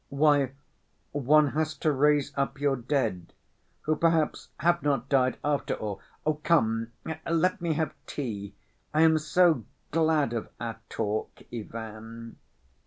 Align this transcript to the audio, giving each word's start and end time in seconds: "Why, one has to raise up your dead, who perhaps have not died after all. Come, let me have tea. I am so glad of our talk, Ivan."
"Why, 0.09 0.53
one 1.11 1.49
has 1.49 1.75
to 1.75 1.91
raise 1.91 2.35
up 2.35 2.59
your 2.59 2.75
dead, 2.75 3.33
who 3.81 3.95
perhaps 3.95 4.49
have 4.61 4.81
not 4.81 5.09
died 5.09 5.37
after 5.43 5.75
all. 5.75 6.01
Come, 6.41 6.91
let 7.29 7.61
me 7.61 7.73
have 7.73 7.93
tea. 8.07 8.55
I 8.95 9.01
am 9.03 9.19
so 9.19 9.63
glad 9.91 10.33
of 10.33 10.49
our 10.59 10.79
talk, 10.89 11.43
Ivan." 11.53 12.37